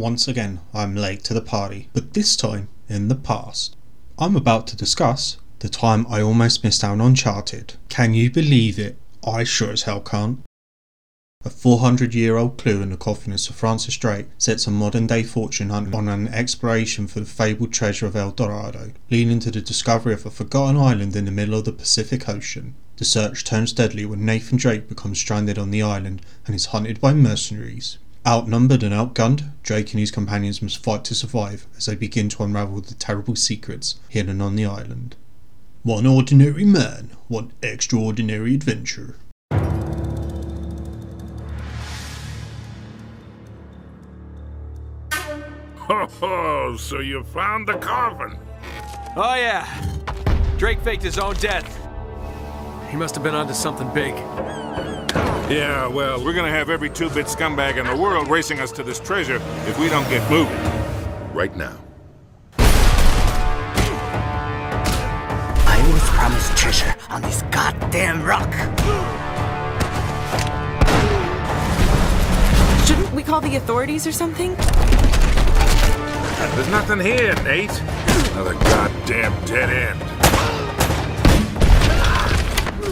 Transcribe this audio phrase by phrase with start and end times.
[0.00, 3.76] once again I'm late to the party, but this time in the past.
[4.18, 7.74] I'm about to discuss the time I almost missed out on Uncharted.
[7.90, 8.96] Can you believe it?
[9.26, 10.40] I sure as hell can't.
[11.44, 15.06] A 400 year old clue in the coffin of Sir Francis Drake sets a modern
[15.06, 19.50] day fortune hunter on an exploration for the fabled treasure of El Dorado, leading to
[19.50, 22.74] the discovery of a forgotten island in the middle of the Pacific Ocean.
[22.96, 27.00] The search turns deadly when Nathan Drake becomes stranded on the island and is hunted
[27.00, 27.96] by mercenaries.
[28.26, 32.42] Outnumbered and outgunned, Drake and his companions must fight to survive as they begin to
[32.42, 35.16] unravel the terrible secrets hidden on the island.
[35.84, 39.16] One ordinary man, one extraordinary adventure.
[45.78, 48.38] Ho ho, so you found the coffin.
[49.16, 49.66] Oh, yeah.
[50.58, 51.78] Drake faked his own death.
[52.90, 54.14] He must have been onto something big.
[55.50, 59.00] Yeah, well, we're gonna have every two-bit scumbag in the world racing us to this
[59.00, 60.56] treasure if we don't get moving.
[61.34, 61.76] Right now.
[65.66, 68.48] I was promised treasure on this goddamn rock.
[72.86, 74.54] Shouldn't we call the authorities or something?
[76.54, 77.76] There's nothing here, Nate.
[78.34, 80.19] Another goddamn dead end.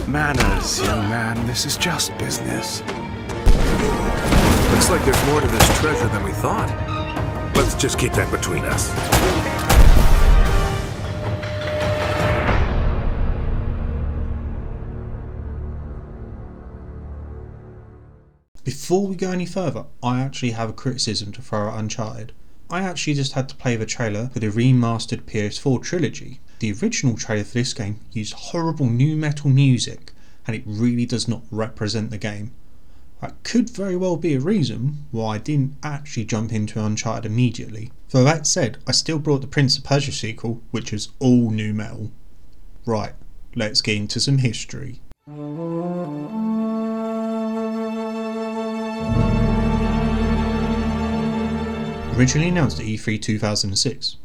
[0.09, 1.45] Manners, young man.
[1.45, 2.81] This is just business.
[4.71, 7.53] Looks like there's more to this treasure than we thought.
[7.55, 8.89] Let's just keep that between us.
[18.63, 22.31] Before we go any further, I actually have a criticism to throw at Uncharted.
[22.67, 26.39] I actually just had to play the trailer for the remastered PS4 trilogy.
[26.59, 30.11] The original trailer for this game used horrible nu metal music
[30.45, 32.51] and it really does not represent the game.
[33.21, 37.91] That could very well be a reason why I didn't actually jump into Uncharted immediately.
[38.09, 41.73] Though that said, I still brought the Prince of Persia sequel, which is all nu
[41.73, 42.11] metal.
[42.85, 43.13] Right,
[43.55, 45.01] let's get into some history.
[52.17, 54.17] Originally announced at E3 2006.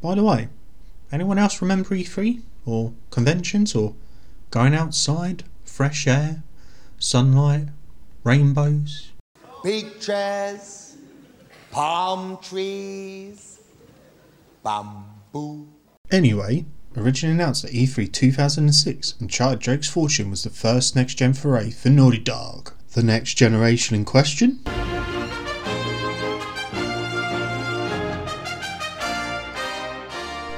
[0.00, 0.48] By the way,
[1.12, 2.42] anyone else remember E3?
[2.64, 3.74] Or conventions?
[3.74, 3.94] Or
[4.50, 5.44] going outside?
[5.64, 6.42] Fresh air?
[6.98, 7.68] Sunlight?
[8.24, 9.10] Rainbows?
[9.64, 10.96] Pictures,
[11.70, 13.60] palm trees,
[14.62, 15.68] bamboo.
[16.10, 16.64] Anyway,
[16.96, 21.90] originally announced at E3 2006, Uncharted Drake's Fortune was the first next gen foray for
[21.90, 22.72] Naughty Dog.
[22.94, 24.60] The next generation in question?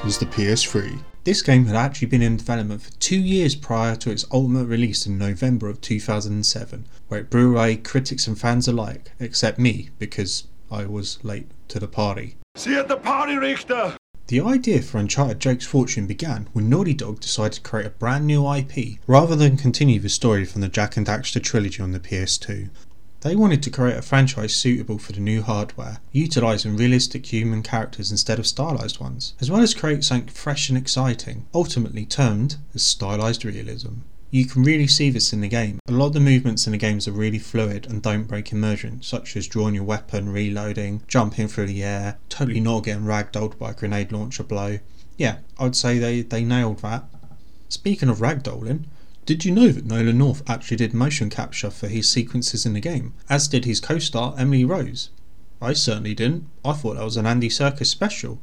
[0.05, 1.03] Was the PS3.
[1.23, 5.07] This game had actually been in development for two years prior to its ultimate release
[5.07, 10.43] in November of 2007, where it blew away critics and fans alike, except me, because
[10.69, 12.37] I was late to the party.
[12.53, 13.97] See you at the party, Richter!
[14.27, 18.27] The idea for Uncharted Drake's Fortune began when Naughty Dog decided to create a brand
[18.27, 21.99] new IP rather than continue the story from the Jak and Daxter trilogy on the
[21.99, 22.69] PS2.
[23.25, 28.11] They wanted to create a franchise suitable for the new hardware, utilising realistic human characters
[28.11, 32.83] instead of stylised ones, as well as create something fresh and exciting, ultimately termed as
[32.83, 34.01] stylised realism.
[34.29, 35.79] You can really see this in the game.
[35.87, 39.01] A lot of the movements in the games are really fluid and don't break immersion,
[39.01, 43.71] such as drawing your weapon, reloading, jumping through the air, totally not getting ragdolled by
[43.71, 44.77] a grenade launcher blow.
[45.17, 47.05] Yeah, I'd say they, they nailed that.
[47.69, 48.83] Speaking of ragdolling,
[49.25, 52.79] did you know that Nolan North actually did motion capture for his sequences in the
[52.79, 55.09] game, as did his co star Emily Rose?
[55.59, 56.47] I certainly didn't.
[56.63, 58.39] I thought that was an Andy Serkis special.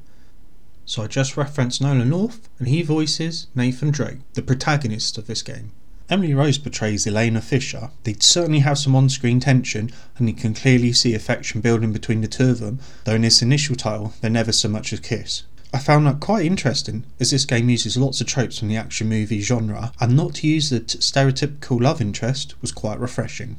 [0.85, 5.43] So I just referenced Nolan North, and he voices Nathan Drake, the protagonist of this
[5.43, 5.71] game.
[6.11, 7.91] Emily Rose portrays Elena Fisher.
[8.03, 12.23] They'd certainly have some on screen tension, and you can clearly see affection building between
[12.23, 15.45] the two of them, though in this initial title they never so much as kiss.
[15.75, 19.09] I found that quite interesting, as this game uses lots of tropes from the action
[19.09, 23.57] movie genre, and not to use the t- stereotypical love interest was quite refreshing.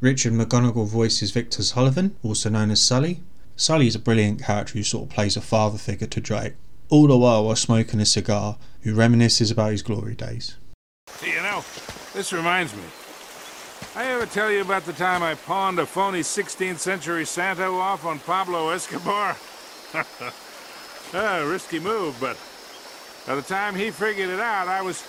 [0.00, 3.20] Richard McGonagle voices Victor Sullivan, also known as Sully.
[3.56, 6.54] Sully is a brilliant character who sort of plays a father figure to Drake,
[6.88, 10.56] all the while while smoking a cigar, who reminisces about his glory days.
[11.22, 11.62] You know,
[12.14, 12.82] this reminds me.
[13.94, 18.06] I ever tell you about the time I pawned a phony 16th century Santo off
[18.06, 19.36] on Pablo Escobar?
[21.14, 22.36] ah, risky move, but
[23.26, 25.04] by the time he figured it out, I was.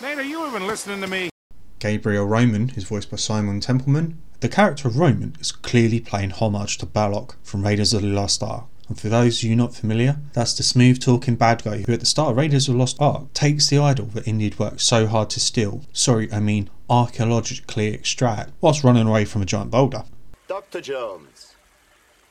[0.00, 1.30] Nate, are you even listening to me?
[1.78, 4.20] Gabriel Roman is voiced by Simon Templeman.
[4.40, 8.42] The character of Roman is clearly playing homage to Belloq from Raiders of the Lost
[8.42, 8.64] Ark.
[8.88, 12.00] And for those of you not familiar, that's the smooth talking bad guy who at
[12.00, 14.80] the start of Raiders of the Lost Ark takes the idol that Indy had worked
[14.80, 19.70] so hard to steal, sorry, I mean archaeologically extract, whilst running away from a giant
[19.70, 20.04] boulder.
[20.46, 20.80] Dr.
[20.80, 21.47] Jones,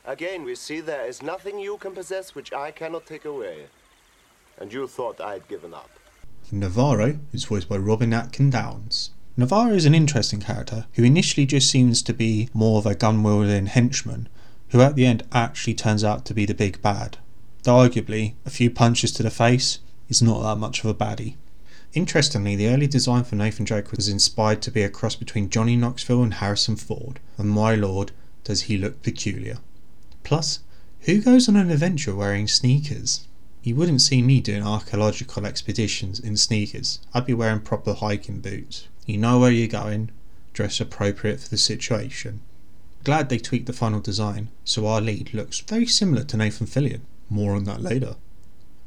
[0.08, 3.66] Again, we see there is nothing you can possess which I cannot take away.
[4.58, 5.90] And you thought I had given up.
[6.50, 9.12] Navarro is voiced by Robin Atkin Downes.
[9.36, 13.22] Navarro is an interesting character who initially just seems to be more of a gun
[13.22, 14.30] wielding henchman,
[14.70, 17.18] who at the end actually turns out to be the big bad.
[17.64, 21.36] Though arguably, a few punches to the face is not that much of a baddie.
[21.94, 25.76] Interestingly, the early design for Nathan Drake was inspired to be a cross between Johnny
[25.76, 28.14] Knoxville and Harrison Ford, and my lord,
[28.46, 29.58] does he look peculiar.
[30.28, 30.60] Plus,
[31.04, 33.26] who goes on an adventure wearing sneakers?
[33.64, 37.00] You wouldn't see me doing archaeological expeditions in sneakers.
[37.14, 38.90] I'd be wearing proper hiking boots.
[39.06, 40.12] You know where you're going,
[40.52, 42.42] dress appropriate for the situation.
[43.06, 47.04] Glad they tweaked the final design so our lead looks very similar to Nathan Fillion.
[47.30, 48.18] More on that later.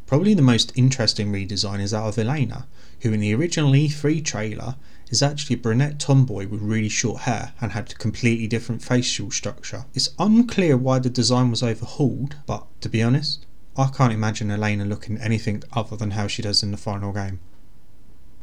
[0.06, 2.66] Probably the most interesting redesign is that of Elena,
[3.00, 4.75] who in the original E3 trailer
[5.10, 9.30] is actually a brunette tomboy with really short hair and had a completely different facial
[9.30, 9.84] structure.
[9.92, 13.44] It's unclear why the design was overhauled, but to be honest,
[13.76, 17.40] I can't imagine Elena looking anything other than how she does in the final game.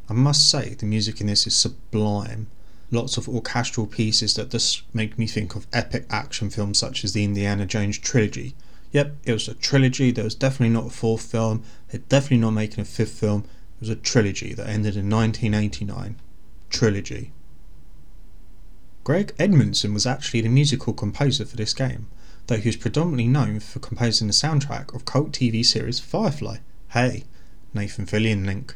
[0.10, 2.48] I must say, the music in this is sublime.
[2.92, 7.14] Lots of orchestral pieces that just make me think of epic action films such as
[7.14, 8.56] the Indiana Jones trilogy.
[8.92, 12.52] Yep, it was a trilogy, there was definitely not a fourth film, they're definitely not
[12.52, 16.16] making a fifth film, it was a trilogy that ended in 1989.
[16.70, 17.32] Trilogy.
[19.04, 22.08] Greg Edmondson was actually the musical composer for this game,
[22.48, 26.58] though he was predominantly known for composing the soundtrack of cult TV series Firefly.
[26.90, 27.24] Hey,
[27.74, 28.76] Nathan Fillion link.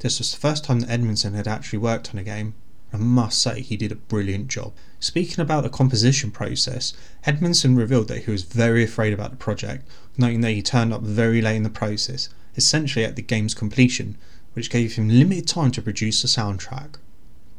[0.00, 2.54] This was the first time that Edmondson had actually worked on a game.
[2.92, 4.72] And I must say he did a brilliant job.
[5.00, 6.92] Speaking about the composition process,
[7.24, 9.86] Edmondson revealed that he was very afraid about the project,
[10.16, 14.16] noting that he turned up very late in the process, essentially at the game's completion,
[14.56, 16.96] which gave him limited time to produce a soundtrack.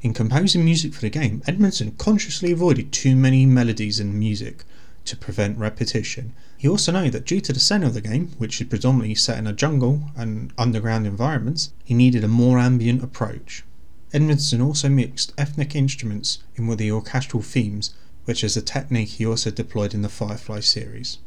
[0.02, 4.64] In composing music for the game, Edmondson consciously avoided too many melodies and music
[5.06, 6.34] to prevent repetition.
[6.58, 9.38] He also knew that due to the setting of the game, which is predominantly set
[9.38, 13.64] in a jungle and underground environments, he needed a more ambient approach.
[14.12, 17.94] Edmondson also mixed ethnic instruments in with the orchestral themes,
[18.26, 21.20] which is a technique he also deployed in the Firefly series.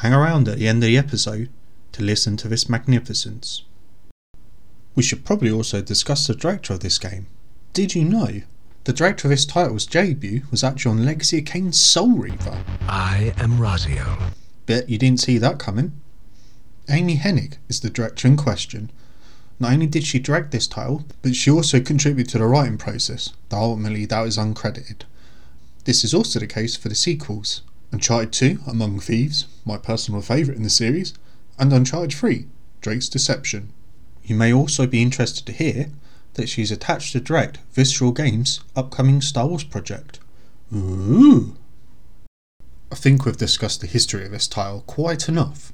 [0.00, 1.50] Hang around at the end of the episode
[1.92, 3.62] to listen to this magnificence.
[4.94, 7.26] We should probably also discuss the director of this game.
[7.72, 8.42] Did you know?
[8.84, 12.62] The director of this title's debut was actually on Legacy of Kain Soul Reaver.
[12.88, 14.32] I am Raziel.
[14.66, 15.92] Bet you didn't see that coming.
[16.90, 18.90] Amy Hennig is the director in question.
[19.60, 23.30] Not only did she direct this title, but she also contributed to the writing process,
[23.48, 25.02] though ultimately that was uncredited.
[25.84, 27.62] This is also the case for the sequels
[27.92, 31.14] Uncharted 2, Among Thieves, my personal favourite in the series,
[31.58, 32.46] and Uncharted 3,
[32.80, 33.72] Drake's Deception.
[34.24, 35.90] You may also be interested to hear
[36.34, 40.20] that she's attached to direct Visceral Games' upcoming Star Wars project.
[40.74, 41.56] Ooh!
[42.90, 45.72] I think we've discussed the history of this title quite enough.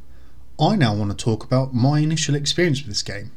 [0.59, 3.33] I now want to talk about my initial experience with this game.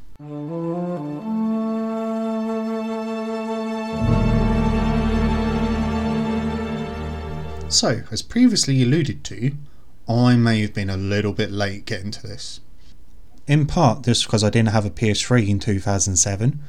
[7.70, 9.54] So, as previously alluded to,
[10.08, 12.60] I may have been a little bit late getting to this.
[13.48, 16.60] In part, just because I didn't have a PS3 in 2007.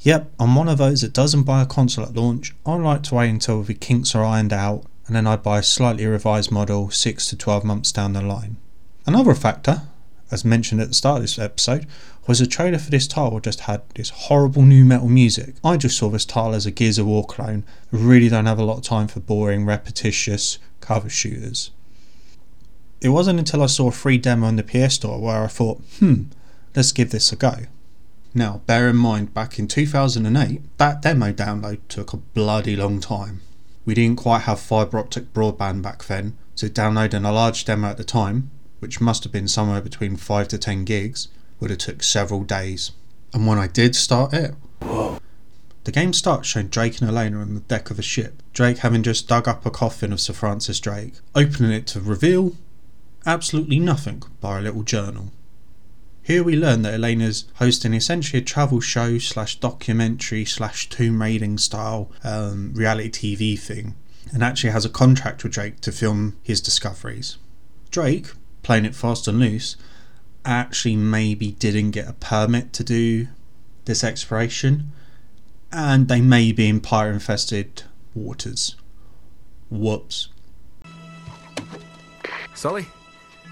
[0.00, 2.54] Yep, I'm one of those that doesn't buy a console at launch.
[2.64, 5.62] I like to wait until the kinks are ironed out and then I buy a
[5.62, 8.58] slightly revised model 6 to 12 months down the line.
[9.06, 9.82] Another factor,
[10.30, 11.86] as mentioned at the start of this episode,
[12.26, 15.54] was the trailer for this title just had this horrible nu metal music.
[15.64, 17.64] I just saw this title as a Gears of War clone.
[17.90, 21.70] I really don't have a lot of time for boring, repetitious cover shooters.
[23.00, 25.80] It wasn't until I saw a free demo on the PS Store where I thought,
[25.98, 26.24] hmm,
[26.74, 27.66] let's give this a go.
[28.34, 33.40] Now, bear in mind, back in 2008, that demo download took a bloody long time.
[33.84, 37.96] We didn't quite have fibre optic broadband back then, so downloading a large demo at
[37.96, 38.50] the time,
[38.80, 41.28] which must have been somewhere between 5 to 10 gigs,
[41.60, 42.90] would have took several days.
[43.32, 47.60] And when I did start it, the game starts showing Drake and Elena on the
[47.60, 51.14] deck of a ship, Drake having just dug up a coffin of Sir Francis Drake,
[51.34, 52.56] opening it to reveal
[53.26, 55.32] absolutely nothing by a little journal.
[56.22, 61.56] Here we learn that Elena's hosting essentially a travel show slash documentary slash tomb raiding
[61.56, 63.94] style um, reality TV thing,
[64.32, 67.38] and actually has a contract with Drake to film his discoveries.
[67.90, 68.26] Drake,
[68.62, 69.76] playing it fast and loose,
[70.44, 73.28] actually maybe didn't get a permit to do
[73.86, 74.92] this exploration,
[75.72, 77.84] and they may be in pirate infested
[78.14, 78.76] waters.
[79.70, 80.28] Whoops.
[82.54, 82.86] Sully?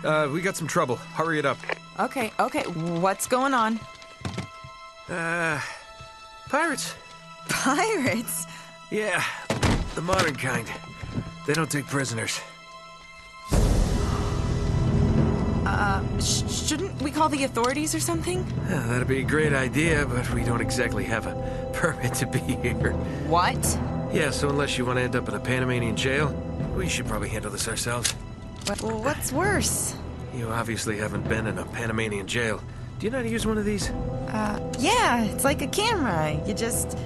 [0.04, 0.96] Uh, we got some trouble.
[0.96, 1.58] Hurry it up.
[1.98, 2.62] Okay, okay.
[2.64, 3.80] What's going on?
[5.08, 5.60] Uh,
[6.48, 6.94] pirates.
[7.48, 8.46] Pirates?
[8.90, 9.22] Yeah,
[9.94, 10.68] the modern kind.
[11.46, 12.40] They don't take prisoners.
[15.64, 18.44] Uh, sh- shouldn't we call the authorities or something?
[18.68, 22.38] Yeah, that'd be a great idea, but we don't exactly have a permit to be
[22.38, 22.92] here.
[23.28, 23.56] What?
[24.12, 26.28] Yeah, so unless you want to end up in a Panamanian jail,
[26.76, 28.14] we should probably handle this ourselves.
[28.66, 29.94] What- well, what's worse?
[30.34, 32.60] You obviously haven't been in a Panamanian jail.
[32.98, 33.90] Do you know how to use one of these?
[33.90, 36.40] Uh, yeah, it's like a camera.
[36.46, 36.98] You just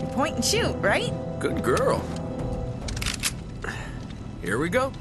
[0.00, 1.12] you point and shoot, right?
[1.38, 2.04] Good girl.
[4.42, 4.92] Here we go.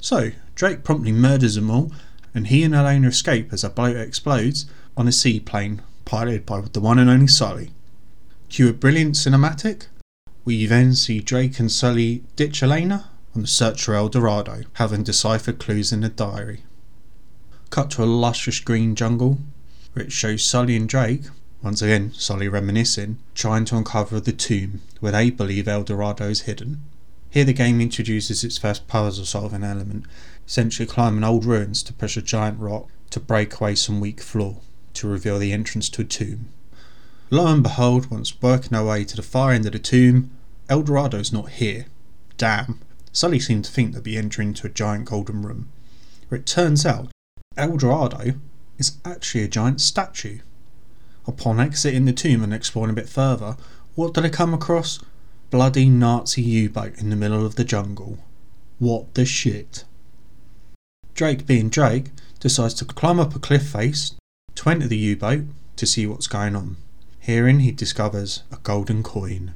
[0.00, 1.90] So, Drake promptly murders them all,
[2.34, 4.66] and he and Elena escape as a boat explodes
[4.96, 7.72] on a seaplane piloted by the one and only Sully.
[8.48, 9.86] Cue a brilliant cinematic.
[10.44, 15.02] We then see Drake and Sully ditch Elena on the search for El Dorado, having
[15.02, 16.62] deciphered clues in a diary.
[17.68, 19.38] Cut to a luscious green jungle,
[19.94, 21.24] it shows Sully and Drake,
[21.62, 26.42] once again Sully reminiscing, trying to uncover the tomb where they believe El Dorado is
[26.42, 26.82] hidden.
[27.28, 30.06] Here the game introduces its first puzzle solving element,
[30.46, 34.60] essentially climbing old ruins to push a giant rock to break away some weak floor
[34.94, 36.48] to reveal the entrance to a tomb.
[37.30, 40.30] Lo and behold, once working our way to the far end of the tomb,
[40.70, 41.86] El Dorado's not here.
[42.38, 42.80] Damn.
[43.16, 45.70] Sully seemed to think they'd be entering into a giant golden room,
[46.28, 47.08] where it turns out
[47.56, 48.34] El Dorado
[48.76, 50.40] is actually a giant statue.
[51.26, 53.56] Upon exiting the tomb and exploring a bit further,
[53.94, 55.02] what did I come across?
[55.50, 58.18] Bloody Nazi U boat in the middle of the jungle.
[58.78, 59.84] What the shit?
[61.14, 64.12] Drake, being Drake, decides to climb up a cliff face
[64.56, 65.44] to enter the U boat
[65.76, 66.76] to see what's going on.
[67.20, 69.54] Herein, he discovers a golden coin.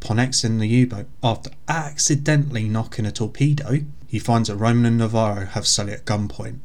[0.00, 4.98] Upon exiting the U boat, after accidentally knocking a torpedo, he finds that Roman and
[4.98, 6.60] Navarro have Sully at gunpoint.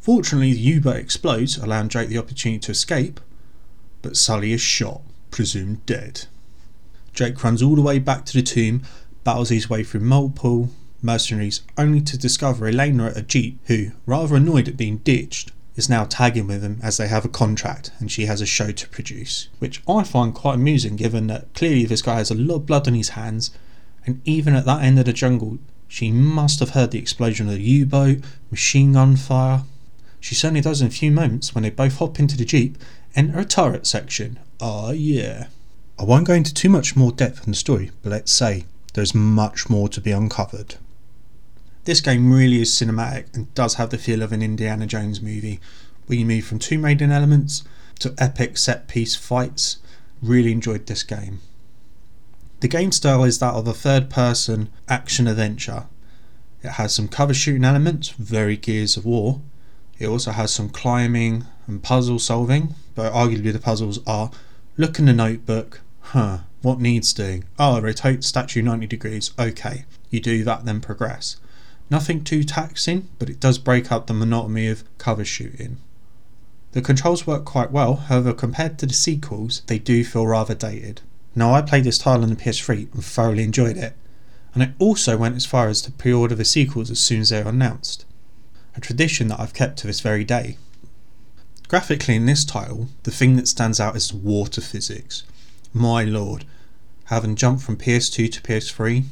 [0.00, 3.20] Fortunately, the U boat explodes, allowing Drake the opportunity to escape,
[4.02, 6.26] but Sully is shot, presumed dead.
[7.12, 8.82] Drake runs all the way back to the tomb,
[9.24, 10.70] battles his way through multiple
[11.02, 15.88] mercenaries, only to discover Elena at a jeep, who, rather annoyed at being ditched, is
[15.88, 18.88] now tagging with him as they have a contract and she has a show to
[18.88, 19.48] produce.
[19.60, 22.88] Which I find quite amusing given that clearly this guy has a lot of blood
[22.88, 23.52] on his hands,
[24.04, 27.54] and even at that end of the jungle, she must have heard the explosion of
[27.54, 28.18] the U boat,
[28.50, 29.62] machine gun fire.
[30.18, 32.76] She certainly does in a few moments when they both hop into the jeep,
[33.14, 34.40] enter a turret section.
[34.60, 35.46] Ah, yeah.
[35.96, 39.14] I won't go into too much more depth in the story, but let's say there's
[39.14, 40.74] much more to be uncovered.
[41.88, 45.58] This game really is cinematic and does have the feel of an Indiana Jones movie,
[46.04, 47.64] where you move from Tomb Raider elements
[48.00, 49.78] to epic set piece fights.
[50.20, 51.40] Really enjoyed this game.
[52.60, 55.86] The game style is that of a third person action adventure.
[56.62, 59.40] It has some cover shooting elements, very Gears of War.
[59.98, 64.30] It also has some climbing and puzzle solving, but arguably the puzzles are
[64.76, 67.44] look in the notebook, huh, what needs doing?
[67.58, 69.86] Oh, rotate statue 90 degrees, okay.
[70.10, 71.38] You do that, then progress.
[71.90, 75.78] Nothing too taxing, but it does break up the monotony of cover shooting.
[76.72, 81.00] The controls work quite well, however, compared to the sequels, they do feel rather dated.
[81.34, 83.94] Now, I played this title on the PS3 and thoroughly enjoyed it,
[84.52, 87.30] and I also went as far as to pre order the sequels as soon as
[87.30, 88.04] they were announced,
[88.76, 90.58] a tradition that I've kept to this very day.
[91.68, 95.22] Graphically, in this title, the thing that stands out is the water physics.
[95.72, 96.44] My lord,
[97.04, 99.04] having jumped from PS2 to PS3,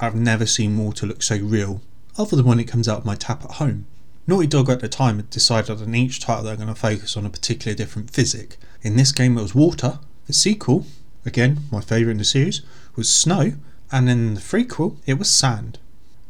[0.00, 1.80] I've never seen water look so real,
[2.18, 3.86] other than when it comes out of my tap at home.
[4.26, 7.24] Naughty Dog at the time had decided on each title they're going to focus on
[7.24, 8.58] a particular different physic.
[8.82, 10.00] In this game, it was water.
[10.26, 10.84] The sequel,
[11.24, 12.60] again, my favourite in the series,
[12.94, 13.52] was snow.
[13.90, 15.78] And in the prequel, it was sand.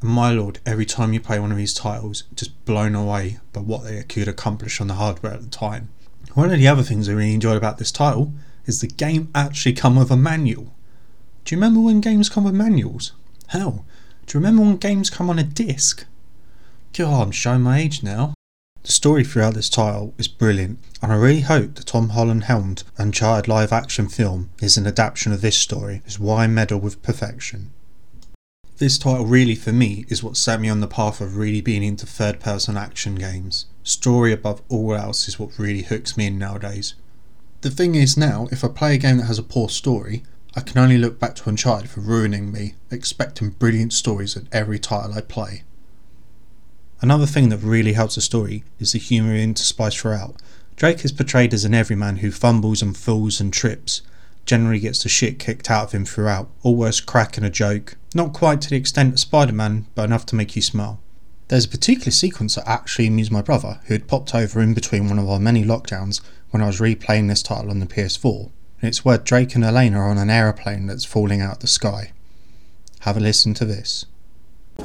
[0.01, 3.61] And my lord, every time you play one of these titles, just blown away by
[3.61, 5.89] what they could accomplish on the hardware at the time.
[6.35, 8.33] One of the other things I really enjoyed about this title
[8.65, 10.73] is the game actually come with a manual.
[11.45, 13.13] Do you remember when games come with manuals?
[13.49, 13.85] Hell,
[14.29, 16.05] do you remember when games come on a disc?
[16.93, 18.35] God, I'm showing my age now.
[18.83, 22.83] The story throughout this title is brilliant, and I really hope the Tom Holland helmed
[22.99, 27.03] Uncharted live action film is an adaptation of this story, is why I meddle with
[27.03, 27.73] perfection.
[28.77, 31.83] This title really for me is what set me on the path of really being
[31.83, 33.65] into third person action games.
[33.83, 36.95] Story above all else is what really hooks me in nowadays.
[37.63, 40.23] The thing is now, if I play a game that has a poor story,
[40.55, 44.79] I can only look back to Uncharted for ruining me, expecting brilliant stories at every
[44.79, 45.63] title I play.
[47.01, 50.37] Another thing that really helps a story is the humour interspiced throughout.
[50.75, 54.03] Drake is portrayed as an everyman who fumbles and falls and trips,
[54.47, 57.97] generally gets the shit kicked out of him throughout, always cracking a joke.
[58.15, 60.99] Not quite to the extent of Spider Man, but enough to make you smile.
[61.49, 65.09] There's a particular sequence that actually amused my brother, who had popped over in between
[65.09, 68.89] one of our many lockdowns when I was replaying this title on the PS4, and
[68.89, 72.13] it's where Drake and Elena are on an aeroplane that's falling out the sky.
[73.01, 74.07] Have a listen to this.
[74.79, 74.85] Are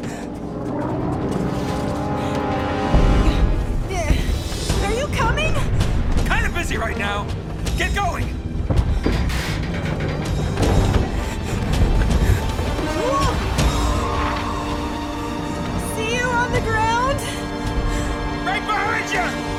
[4.94, 5.54] you coming?
[6.26, 7.28] Kind of busy right now.
[7.78, 8.24] Get going!
[15.96, 17.20] See you on the ground?
[18.46, 19.53] Right behind you!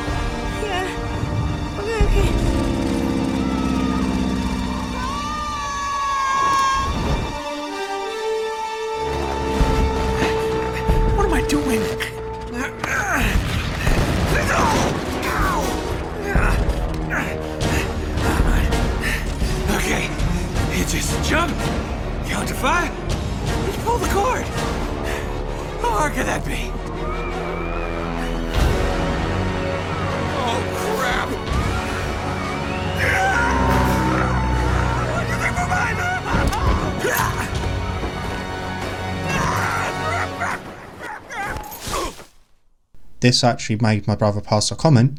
[43.25, 45.19] This actually made my brother pass a comment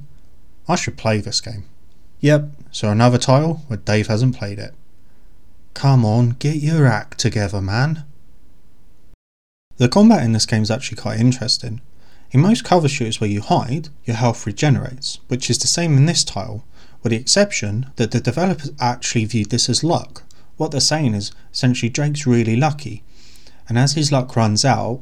[0.67, 1.65] I should play this game.
[2.19, 4.75] Yep, so another title where Dave hasn't played it.
[5.73, 8.05] Come on, get your act together, man.
[9.77, 11.81] The combat in this game is actually quite interesting.
[12.29, 16.05] In most cover shooters where you hide, your health regenerates, which is the same in
[16.05, 16.63] this title,
[17.01, 20.21] with the exception that the developers actually viewed this as luck.
[20.57, 23.01] What they're saying is essentially Drake's really lucky,
[23.67, 25.01] and as his luck runs out,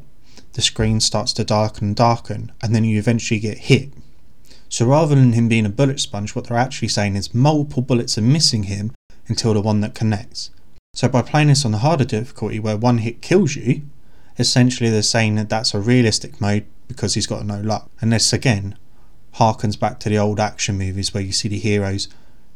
[0.53, 3.91] the screen starts to darken and darken, and then you eventually get hit.
[4.69, 8.17] So rather than him being a bullet sponge, what they're actually saying is multiple bullets
[8.17, 8.91] are missing him
[9.27, 10.49] until the one that connects.
[10.95, 13.83] So by playing this on the harder difficulty where one hit kills you,
[14.37, 17.89] essentially they're saying that that's a realistic mode because he's got no luck.
[18.01, 18.77] And this again
[19.35, 22.07] harkens back to the old action movies where you see the heroes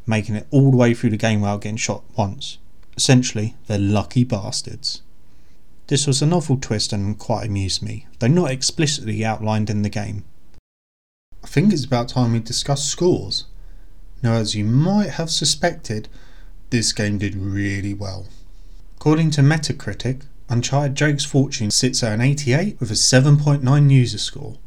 [0.05, 2.57] making it all the way through the game without getting shot once.
[2.95, 5.01] Essentially, they're lucky bastards.
[5.88, 9.89] This was a novel twist and quite amused me, though not explicitly outlined in the
[9.89, 10.26] game.
[11.43, 13.45] I think it's about time we discuss scores.
[14.21, 16.10] Now, as you might have suspected,
[16.71, 18.26] this game did really well.
[18.97, 24.58] According to Metacritic, Uncharted Drake's Fortune sits at an 88 with a 7.9 user score.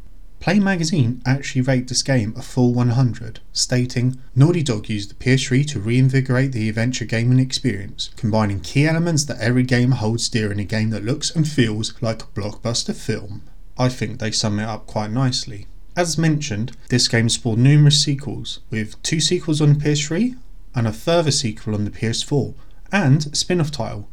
[0.41, 5.67] Play Magazine actually rated this game a full 100, stating Naughty Dog used the PS3
[5.69, 10.59] to reinvigorate the adventure gaming experience, combining key elements that every game holds dear in
[10.59, 13.43] a game that looks and feels like a blockbuster film.
[13.77, 15.67] I think they sum it up quite nicely.
[15.95, 20.39] As mentioned, this game spawned numerous sequels, with two sequels on the PS3
[20.75, 22.55] and a further sequel on the PS4,
[22.91, 24.09] and a spin off title.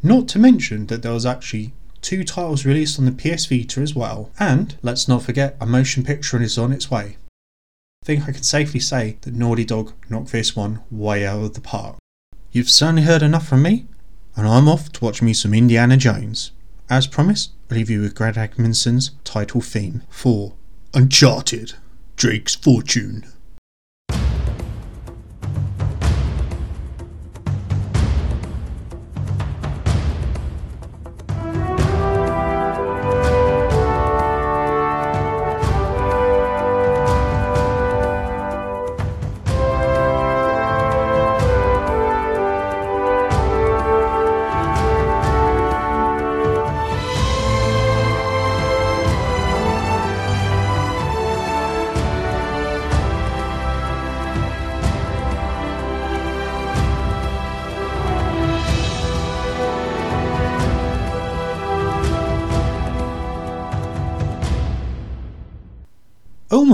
[0.00, 3.94] Not to mention that there was actually two titles released on the PS Vita as
[3.94, 7.16] well, and let's not forget a motion picture is on its way.
[8.02, 11.54] I think I can safely say that Naughty Dog knocked this one way out of
[11.54, 11.96] the park.
[12.50, 13.86] You've certainly heard enough from me,
[14.36, 16.50] and I'm off to watch me some Indiana Jones.
[16.90, 20.54] As promised, I'll leave you with Greg Atkinson's title theme for
[20.92, 21.74] Uncharted
[22.16, 23.31] Drake's Fortune.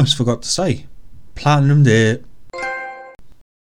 [0.09, 0.87] Almost forgot to say,
[1.35, 2.25] Platinum did